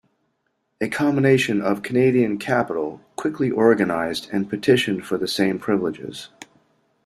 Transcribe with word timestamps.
A 0.81 0.89
combination 0.89 1.61
of 1.61 1.83
Canadian 1.83 2.39
capital 2.39 3.01
quickly 3.17 3.51
organized 3.51 4.29
and 4.33 4.49
petitioned 4.49 5.05
for 5.05 5.19
the 5.19 5.27
same 5.27 5.59
privileges. 5.59 6.29